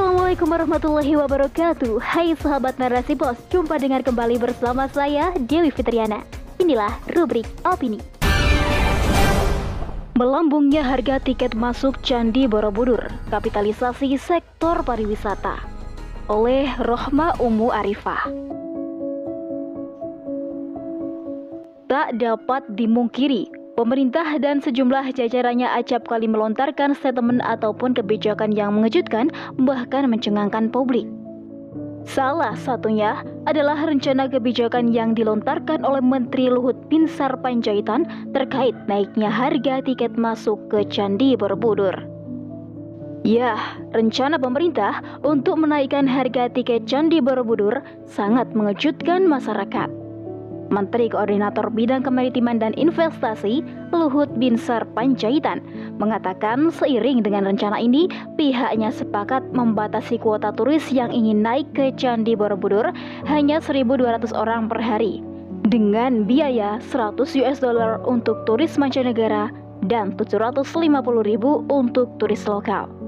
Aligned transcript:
Assalamualaikum 0.00 0.48
warahmatullahi 0.48 1.12
wabarakatuh. 1.12 2.00
Hai 2.00 2.32
sahabat 2.32 2.80
narasi 2.80 3.12
pos 3.12 3.36
Jumpa 3.52 3.76
dengar 3.76 4.00
kembali 4.00 4.40
bersama 4.40 4.88
saya 4.88 5.28
Dewi 5.36 5.68
Fitriana. 5.68 6.24
Inilah 6.56 6.88
rubrik 7.12 7.44
opini. 7.68 8.00
Melambungnya 10.16 10.80
harga 10.80 11.20
tiket 11.20 11.52
masuk 11.52 12.00
Candi 12.00 12.48
Borobudur 12.48 13.12
Kapitalisasi 13.28 14.16
sektor 14.16 14.80
pariwisata. 14.88 15.60
Oleh 16.32 16.72
Rohma 16.80 17.36
Umu 17.36 17.68
Arifah. 17.68 18.24
Tak 21.92 22.16
dapat 22.16 22.64
dimungkiri 22.72 23.49
Pemerintah 23.80 24.36
dan 24.36 24.60
sejumlah 24.60 25.16
jajarannya 25.16 25.64
acap 25.64 26.04
kali 26.04 26.28
melontarkan 26.28 26.92
statement 26.92 27.40
ataupun 27.40 27.96
kebijakan 27.96 28.52
yang 28.52 28.76
mengejutkan 28.76 29.32
bahkan 29.56 30.04
mencengangkan 30.04 30.68
publik. 30.68 31.08
Salah 32.04 32.52
satunya 32.60 33.24
adalah 33.48 33.80
rencana 33.80 34.28
kebijakan 34.28 34.92
yang 34.92 35.16
dilontarkan 35.16 35.80
oleh 35.80 36.04
Menteri 36.04 36.52
Luhut 36.52 36.76
Binsar 36.92 37.32
Panjaitan 37.40 38.04
terkait 38.36 38.76
naiknya 38.84 39.32
harga 39.32 39.80
tiket 39.80 40.12
masuk 40.12 40.60
ke 40.68 40.84
Candi 40.92 41.32
Borobudur. 41.32 41.96
Ya, 43.24 43.56
rencana 43.96 44.36
pemerintah 44.36 45.00
untuk 45.24 45.56
menaikkan 45.56 46.04
harga 46.04 46.52
tiket 46.52 46.84
Candi 46.84 47.24
Borobudur 47.24 47.80
sangat 48.04 48.52
mengejutkan 48.52 49.24
masyarakat. 49.24 49.99
Menteri 50.70 51.10
Koordinator 51.10 51.68
Bidang 51.70 52.06
Kemaritiman 52.06 52.62
dan 52.62 52.72
Investasi 52.78 53.62
Luhut 53.90 54.30
Binsar 54.38 54.86
Panjaitan 54.94 55.60
mengatakan 55.98 56.70
seiring 56.70 57.26
dengan 57.26 57.50
rencana 57.50 57.76
ini 57.82 58.06
pihaknya 58.38 58.94
sepakat 58.94 59.42
membatasi 59.50 60.16
kuota 60.22 60.54
turis 60.54 60.86
yang 60.94 61.10
ingin 61.10 61.42
naik 61.42 61.66
ke 61.74 61.90
Candi 61.98 62.38
Borobudur 62.38 62.94
hanya 63.26 63.58
1.200 63.58 64.30
orang 64.32 64.70
per 64.70 64.78
hari 64.78 65.20
dengan 65.66 66.24
biaya 66.24 66.80
100 66.80 67.18
US 67.44 67.58
dollar 67.60 68.00
untuk 68.06 68.46
turis 68.48 68.78
mancanegara 68.80 69.52
dan 69.88 70.12
750.000 70.16 70.64
untuk 71.72 72.06
turis 72.20 72.44
lokal. 72.44 72.99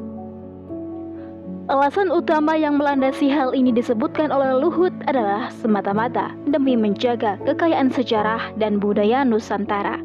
Alasan 1.70 2.10
utama 2.10 2.58
yang 2.58 2.74
melandasi 2.74 3.30
hal 3.30 3.54
ini 3.54 3.70
disebutkan 3.70 4.34
oleh 4.34 4.58
Luhut 4.58 4.90
adalah 5.06 5.46
semata-mata 5.62 6.34
demi 6.50 6.74
menjaga 6.74 7.38
kekayaan 7.46 7.86
sejarah 7.86 8.50
dan 8.58 8.82
budaya 8.82 9.22
Nusantara. 9.22 10.02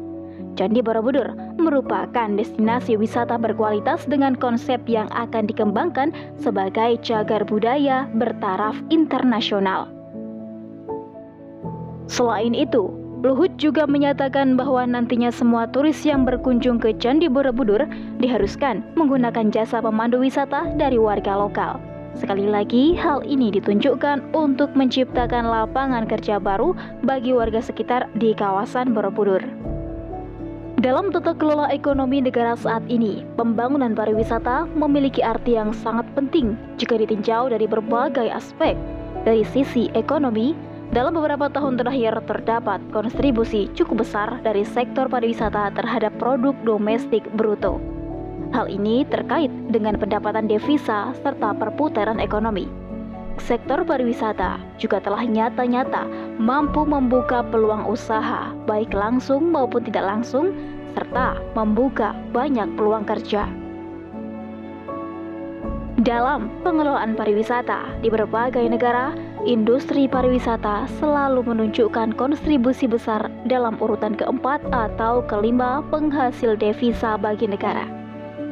Candi 0.54 0.78
Borobudur 0.78 1.34
merupakan 1.58 2.30
destinasi 2.30 2.94
wisata 2.94 3.34
berkualitas 3.34 4.06
dengan 4.06 4.38
konsep 4.38 4.78
yang 4.86 5.10
akan 5.10 5.50
dikembangkan 5.50 6.14
sebagai 6.38 7.02
cagar 7.02 7.42
budaya 7.42 8.06
bertaraf 8.14 8.78
internasional. 8.94 9.90
Selain 12.06 12.54
itu, 12.54 12.86
Luhut 13.18 13.50
juga 13.58 13.82
menyatakan 13.82 14.54
bahwa 14.54 14.86
nantinya 14.86 15.34
semua 15.34 15.66
turis 15.66 16.06
yang 16.06 16.22
berkunjung 16.22 16.78
ke 16.78 16.94
Candi 17.02 17.26
Borobudur 17.26 17.82
diharuskan 18.22 18.86
menggunakan 18.94 19.50
jasa 19.50 19.82
pemandu 19.82 20.22
wisata 20.22 20.70
dari 20.78 21.02
warga 21.02 21.34
lokal. 21.34 21.82
Sekali 22.14 22.46
lagi, 22.46 22.94
hal 22.94 23.26
ini 23.26 23.50
ditunjukkan 23.50 24.34
untuk 24.38 24.70
menciptakan 24.78 25.50
lapangan 25.50 26.06
kerja 26.06 26.38
baru 26.38 26.78
bagi 27.02 27.34
warga 27.34 27.58
sekitar 27.58 28.06
di 28.14 28.38
kawasan 28.38 28.94
Borobudur. 28.94 29.42
Dalam 30.78 31.10
tata 31.10 31.34
kelola 31.34 31.66
ekonomi 31.74 32.22
negara 32.22 32.54
saat 32.54 32.86
ini, 32.86 33.26
pembangunan 33.34 33.98
pariwisata 33.98 34.70
memiliki 34.78 35.26
arti 35.26 35.58
yang 35.58 35.74
sangat 35.74 36.06
penting 36.14 36.54
jika 36.78 36.94
ditinjau 36.94 37.50
dari 37.50 37.66
berbagai 37.66 38.30
aspek, 38.30 38.78
dari 39.26 39.42
sisi 39.42 39.90
ekonomi, 39.98 40.54
dalam 40.88 41.12
beberapa 41.20 41.52
tahun 41.52 41.76
terakhir 41.76 42.24
terdapat 42.24 42.80
kontribusi 42.96 43.68
cukup 43.76 44.08
besar 44.08 44.40
dari 44.40 44.64
sektor 44.64 45.04
pariwisata 45.04 45.76
terhadap 45.76 46.16
produk 46.16 46.56
domestik 46.64 47.20
bruto. 47.36 47.76
Hal 48.56 48.72
ini 48.72 49.04
terkait 49.04 49.52
dengan 49.68 50.00
pendapatan 50.00 50.48
devisa 50.48 51.12
serta 51.20 51.52
perputaran 51.52 52.16
ekonomi. 52.16 52.64
Sektor 53.36 53.84
pariwisata 53.84 54.58
juga 54.80 54.98
telah 54.98 55.22
nyata-nyata 55.22 56.08
mampu 56.40 56.82
membuka 56.88 57.44
peluang 57.44 57.84
usaha, 57.86 58.50
baik 58.64 58.90
langsung 58.96 59.52
maupun 59.52 59.84
tidak 59.84 60.08
langsung, 60.08 60.56
serta 60.96 61.36
membuka 61.52 62.16
banyak 62.32 62.66
peluang 62.74 63.04
kerja. 63.04 63.46
Dalam 66.02 66.48
pengelolaan 66.64 67.14
pariwisata 67.14 68.00
di 68.00 68.08
berbagai 68.08 68.64
negara, 68.64 69.12
industri 69.46 70.10
pariwisata 70.10 70.90
selalu 70.98 71.44
menunjukkan 71.46 72.16
kontribusi 72.16 72.88
besar 72.90 73.30
dalam 73.46 73.78
urutan 73.78 74.16
keempat 74.16 74.64
atau 74.72 75.22
kelima 75.26 75.84
penghasil 75.92 76.58
devisa 76.58 77.14
bagi 77.14 77.46
negara. 77.46 77.86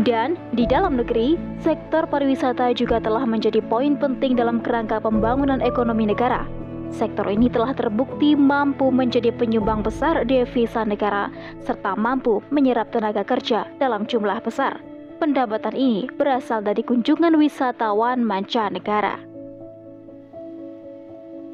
Dan 0.04 0.36
di 0.52 0.68
dalam 0.68 1.00
negeri, 1.00 1.40
sektor 1.64 2.04
pariwisata 2.04 2.76
juga 2.76 3.00
telah 3.00 3.24
menjadi 3.24 3.64
poin 3.64 3.96
penting 3.96 4.36
dalam 4.36 4.60
kerangka 4.60 5.00
pembangunan 5.00 5.64
ekonomi 5.64 6.12
negara. 6.12 6.44
Sektor 6.92 7.26
ini 7.26 7.48
telah 7.50 7.72
terbukti 7.72 8.36
mampu 8.36 8.92
menjadi 8.92 9.32
penyumbang 9.34 9.82
besar 9.82 10.22
devisa 10.22 10.84
negara 10.84 11.32
serta 11.64 11.96
mampu 11.96 12.44
menyerap 12.52 12.92
tenaga 12.94 13.24
kerja 13.26 13.66
dalam 13.80 14.04
jumlah 14.04 14.38
besar. 14.44 14.78
Pendapatan 15.16 15.72
ini 15.72 16.12
berasal 16.12 16.60
dari 16.60 16.84
kunjungan 16.84 17.40
wisatawan 17.40 18.20
mancanegara. 18.20 19.35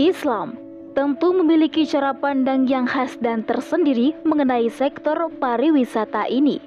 Islam 0.02 0.58
tentu 0.98 1.30
memiliki 1.30 1.86
cara 1.86 2.10
pandang 2.10 2.66
yang 2.66 2.90
khas 2.90 3.14
dan 3.22 3.46
tersendiri 3.46 4.10
mengenai 4.26 4.66
sektor 4.66 5.14
pariwisata 5.38 6.26
ini 6.26 6.58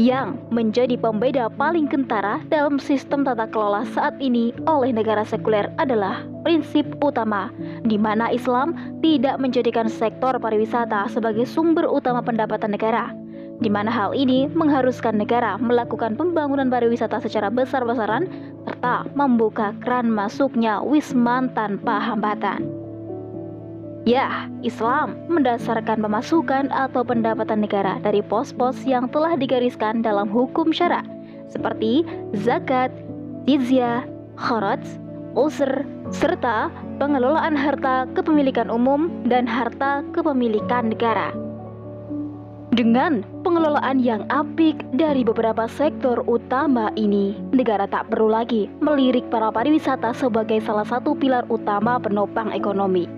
yang 0.00 0.40
menjadi 0.48 0.96
pembeda 0.96 1.52
paling 1.52 1.88
kentara 1.88 2.40
dalam 2.48 2.80
sistem 2.80 3.24
tata 3.24 3.48
kelola 3.48 3.84
saat 3.92 4.16
ini 4.20 4.56
oleh 4.64 4.92
negara 4.92 5.24
sekuler 5.24 5.68
adalah 5.76 6.24
prinsip 6.44 6.84
utama 7.04 7.52
di 7.84 8.00
mana 8.00 8.32
Islam 8.32 8.72
tidak 9.04 9.36
menjadikan 9.36 9.88
sektor 9.88 10.36
pariwisata 10.36 11.12
sebagai 11.12 11.44
sumber 11.44 11.84
utama 11.88 12.24
pendapatan 12.24 12.72
negara 12.72 13.12
di 13.60 13.72
mana 13.72 13.88
hal 13.88 14.12
ini 14.12 14.52
mengharuskan 14.52 15.16
negara 15.16 15.56
melakukan 15.56 16.12
pembangunan 16.12 16.68
pariwisata 16.68 17.20
secara 17.24 17.48
besar-besaran 17.48 18.28
serta 18.86 19.18
membuka 19.18 19.74
keran 19.82 20.06
masuknya 20.06 20.78
wisman 20.78 21.50
tanpa 21.58 21.98
hambatan. 21.98 22.70
Ya, 24.06 24.46
Islam 24.62 25.18
mendasarkan 25.26 26.06
pemasukan 26.06 26.70
atau 26.70 27.02
pendapatan 27.02 27.66
negara 27.66 27.98
dari 27.98 28.22
pos-pos 28.22 28.78
yang 28.86 29.10
telah 29.10 29.34
digariskan 29.34 30.06
dalam 30.06 30.30
hukum 30.30 30.70
syara, 30.70 31.02
seperti 31.50 32.06
zakat, 32.46 32.94
jizyah, 33.50 34.06
kharaj, 34.38 34.86
usr, 35.34 35.82
serta 36.14 36.70
pengelolaan 37.02 37.58
harta 37.58 38.06
kepemilikan 38.14 38.70
umum 38.70 39.10
dan 39.26 39.50
harta 39.50 40.06
kepemilikan 40.14 40.94
negara. 40.94 41.34
Dengan 42.76 43.24
pengelolaan 43.40 44.04
yang 44.04 44.28
apik 44.28 44.76
dari 44.92 45.24
beberapa 45.24 45.64
sektor 45.64 46.20
utama 46.28 46.92
ini, 46.92 47.32
negara 47.56 47.88
tak 47.88 48.12
perlu 48.12 48.28
lagi 48.28 48.68
melirik 48.84 49.24
para 49.32 49.48
pariwisata 49.48 50.12
sebagai 50.12 50.60
salah 50.60 50.84
satu 50.84 51.16
pilar 51.16 51.48
utama 51.48 51.96
penopang 51.96 52.52
ekonomi. 52.52 53.08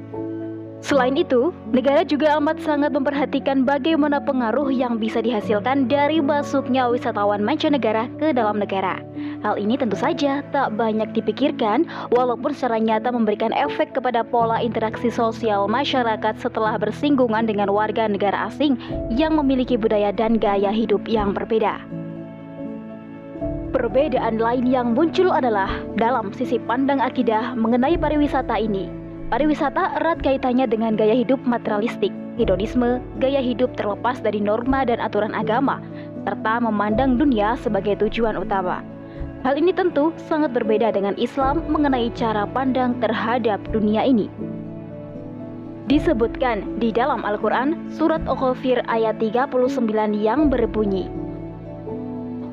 Selain 0.79 1.19
itu, 1.19 1.51
negara 1.75 2.07
juga 2.07 2.39
amat 2.39 2.63
sangat 2.63 2.95
memperhatikan 2.95 3.67
bagaimana 3.67 4.23
pengaruh 4.23 4.71
yang 4.71 4.95
bisa 4.95 5.19
dihasilkan 5.19 5.91
dari 5.91 6.23
masuknya 6.23 6.87
wisatawan 6.87 7.43
mancanegara 7.43 8.07
ke 8.23 8.31
dalam 8.31 8.63
negara. 8.63 9.03
Hal 9.43 9.59
ini 9.59 9.75
tentu 9.75 9.99
saja 9.99 10.39
tak 10.55 10.79
banyak 10.79 11.11
dipikirkan, 11.19 11.83
walaupun 12.15 12.55
secara 12.55 12.79
nyata 12.79 13.11
memberikan 13.11 13.51
efek 13.51 13.91
kepada 13.91 14.23
pola 14.23 14.63
interaksi 14.63 15.11
sosial 15.11 15.67
masyarakat 15.67 16.39
setelah 16.39 16.79
bersinggungan 16.79 17.51
dengan 17.51 17.75
warga 17.75 18.07
negara 18.07 18.47
asing 18.47 18.79
yang 19.11 19.35
memiliki 19.35 19.75
budaya 19.75 20.15
dan 20.15 20.39
gaya 20.39 20.71
hidup 20.71 21.03
yang 21.11 21.35
berbeda. 21.35 21.83
Perbedaan 23.75 24.39
lain 24.39 24.65
yang 24.65 24.95
muncul 24.95 25.35
adalah 25.35 25.69
dalam 25.99 26.31
sisi 26.33 26.57
pandang 26.63 27.03
akidah 27.03 27.53
mengenai 27.59 27.99
pariwisata 27.99 28.57
ini. 28.63 29.08
Pariwisata 29.29 30.01
erat 30.01 30.25
kaitannya 30.25 30.65
dengan 30.65 30.97
gaya 30.97 31.13
hidup 31.13 31.37
materialistik, 31.45 32.09
hedonisme, 32.41 32.97
gaya 33.21 33.45
hidup 33.45 33.77
terlepas 33.77 34.25
dari 34.25 34.41
norma 34.41 34.89
dan 34.89 35.05
aturan 35.05 35.37
agama, 35.37 35.85
serta 36.25 36.65
memandang 36.65 37.21
dunia 37.21 37.53
sebagai 37.61 38.01
tujuan 38.01 38.41
utama. 38.41 38.81
Hal 39.45 39.61
ini 39.61 39.77
tentu 39.77 40.17
sangat 40.33 40.57
berbeda 40.57 40.97
dengan 40.97 41.13
Islam 41.21 41.61
mengenai 41.69 42.09
cara 42.17 42.49
pandang 42.49 42.97
terhadap 43.05 43.61
dunia 43.69 44.01
ini. 44.01 44.33
Disebutkan 45.93 46.81
di 46.81 46.89
dalam 46.89 47.21
Al-Quran, 47.21 47.93
surat 47.93 48.25
Al-Ghafir 48.25 48.81
ayat 48.89 49.21
39 49.21 49.77
yang 50.17 50.49
berbunyi, 50.49 51.05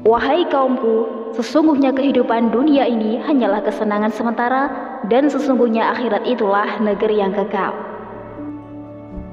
Wahai 0.05 0.45
kaumku, 0.51 1.07
sesungguhnya 1.33 1.89
kehidupan 1.95 2.53
dunia 2.53 2.85
ini 2.85 3.17
hanyalah 3.25 3.63
kesenangan 3.65 4.13
sementara 4.13 4.84
dan 5.09 5.29
sesungguhnya 5.29 5.93
akhirat 5.97 6.25
itulah 6.25 6.79
negeri 6.81 7.21
yang 7.21 7.33
kekal. 7.33 7.75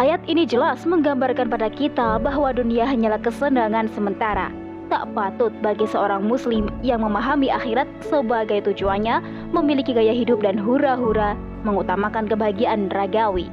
Ayat 0.03 0.19
ini 0.27 0.43
jelas 0.43 0.83
menggambarkan 0.83 1.47
pada 1.47 1.71
kita 1.71 2.19
bahwa 2.19 2.51
dunia 2.51 2.83
hanyalah 2.83 3.23
kesenangan 3.23 3.87
sementara. 3.95 4.51
Tak 4.91 5.15
patut 5.17 5.55
bagi 5.63 5.87
seorang 5.89 6.27
muslim 6.27 6.69
yang 6.85 7.01
memahami 7.01 7.49
akhirat 7.49 7.87
sebagai 8.05 8.67
tujuannya 8.67 9.23
memiliki 9.55 9.95
gaya 9.95 10.13
hidup 10.13 10.43
dan 10.43 10.59
hura-hura 10.59 11.39
mengutamakan 11.63 12.27
kebahagiaan 12.29 12.91
ragawi. 12.93 13.49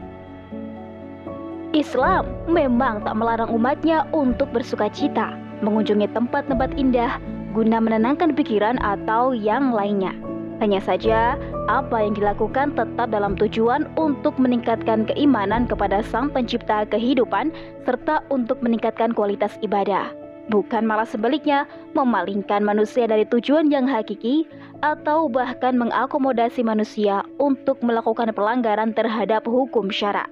Islam 1.72 2.26
memang 2.50 3.06
tak 3.06 3.14
melarang 3.14 3.54
umatnya 3.54 4.10
untuk 4.10 4.50
bersuka 4.50 4.90
cita, 4.90 5.38
mengunjungi 5.62 6.10
tempat-tempat 6.18 6.74
indah 6.76 7.22
guna 7.54 7.78
menenangkan 7.78 8.34
pikiran 8.34 8.82
atau 8.82 9.38
yang 9.38 9.70
lainnya. 9.70 10.14
Hanya 10.60 10.84
saja, 10.84 11.40
apa 11.70 12.02
yang 12.02 12.18
dilakukan 12.18 12.74
tetap 12.74 13.14
dalam 13.14 13.38
tujuan 13.38 13.86
untuk 13.94 14.34
meningkatkan 14.42 15.06
keimanan 15.06 15.70
kepada 15.70 16.02
Sang 16.02 16.34
Pencipta 16.34 16.90
kehidupan 16.90 17.54
serta 17.86 18.26
untuk 18.34 18.58
meningkatkan 18.66 19.14
kualitas 19.14 19.54
ibadah. 19.62 20.10
Bukan 20.50 20.82
malah 20.90 21.06
sebaliknya, 21.06 21.70
memalingkan 21.94 22.66
manusia 22.66 23.06
dari 23.06 23.22
tujuan 23.30 23.70
yang 23.70 23.86
hakiki 23.86 24.50
atau 24.82 25.30
bahkan 25.30 25.78
mengakomodasi 25.78 26.66
manusia 26.66 27.22
untuk 27.38 27.78
melakukan 27.86 28.34
pelanggaran 28.34 28.98
terhadap 28.98 29.46
hukum 29.46 29.94
syarak. 29.94 30.26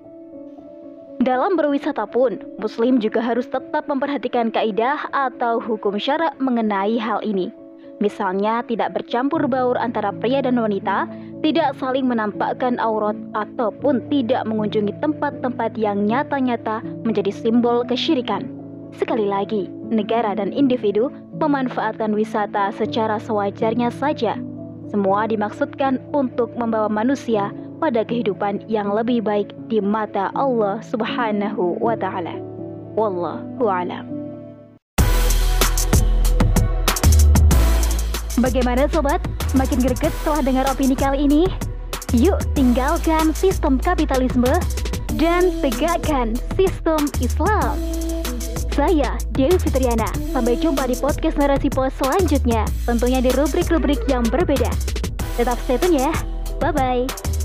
Dalam 1.22 1.54
berwisata 1.54 2.10
pun, 2.10 2.42
Muslim 2.58 2.98
juga 2.98 3.22
harus 3.22 3.46
tetap 3.46 3.86
memperhatikan 3.86 4.50
kaidah 4.50 5.06
atau 5.14 5.62
hukum 5.62 6.02
syarak 6.02 6.34
mengenai 6.42 6.98
hal 6.98 7.22
ini. 7.22 7.54
Misalnya 7.98 8.62
tidak 8.62 8.94
bercampur 8.94 9.50
baur 9.50 9.74
antara 9.82 10.14
pria 10.14 10.46
dan 10.46 10.62
wanita, 10.62 11.10
tidak 11.46 11.78
saling 11.78 12.10
menampakkan 12.10 12.82
aurat 12.82 13.14
ataupun 13.38 14.02
tidak 14.10 14.42
mengunjungi 14.50 14.94
tempat-tempat 15.00 15.78
yang 15.78 16.10
nyata-nyata 16.10 16.82
menjadi 17.06 17.30
simbol 17.30 17.86
kesyirikan. 17.86 18.50
Sekali 18.98 19.30
lagi, 19.30 19.70
negara 19.94 20.34
dan 20.34 20.50
individu 20.50 21.14
memanfaatkan 21.38 22.18
wisata 22.18 22.74
secara 22.74 23.22
sewajarnya 23.22 23.94
saja. 23.94 24.40
Semua 24.90 25.28
dimaksudkan 25.28 26.02
untuk 26.16 26.56
membawa 26.56 26.88
manusia 26.90 27.54
pada 27.78 28.02
kehidupan 28.02 28.66
yang 28.66 28.90
lebih 28.90 29.22
baik 29.22 29.54
di 29.70 29.78
mata 29.78 30.34
Allah 30.34 30.82
Subhanahu 30.82 31.78
wa 31.78 31.94
taala. 31.94 32.34
Wallahu 32.98 33.68
a'lam. 33.70 34.10
Bagaimana 38.42 38.90
sobat? 38.90 39.37
Makin 39.58 39.82
greget 39.82 40.14
setelah 40.22 40.46
dengar 40.46 40.66
opini 40.70 40.94
kali 40.94 41.26
ini? 41.26 41.50
Yuk 42.14 42.38
tinggalkan 42.54 43.34
sistem 43.34 43.82
kapitalisme 43.82 44.54
dan 45.18 45.50
tegakkan 45.66 46.38
sistem 46.54 47.10
Islam. 47.18 47.74
Saya 48.78 49.18
Dewi 49.34 49.58
Fitriana. 49.58 50.06
Sampai 50.30 50.62
jumpa 50.62 50.86
di 50.86 50.94
podcast 51.02 51.42
Narasi 51.42 51.74
Pos 51.74 51.90
selanjutnya, 51.98 52.70
tentunya 52.86 53.18
di 53.18 53.34
rubrik-rubrik 53.34 54.06
yang 54.06 54.22
berbeda. 54.30 54.70
Tetap 55.42 55.58
stay 55.66 55.82
tune 55.82 55.98
ya. 55.98 56.14
Bye-bye. 56.62 57.37